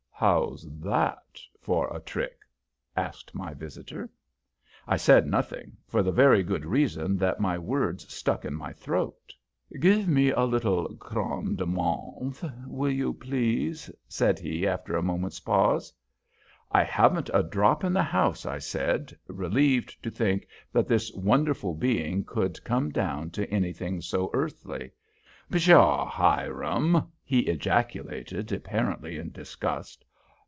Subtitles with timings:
[0.21, 2.41] "How's that for a trick?"
[2.95, 4.07] asked my visitor.
[4.87, 9.33] I said nothing, for the very good reason that my words stuck in my throat.
[9.79, 15.39] "Give me a little creme de menthe, will you, please?" said he, after a moment's
[15.39, 15.91] pause.
[16.71, 21.73] "I haven't a drop in the house," I said, relieved to think that this wonderful
[21.73, 24.91] being could come down to anything so earthly.
[25.51, 30.05] "Pshaw, Hiram!" he ejaculated, apparently in disgust.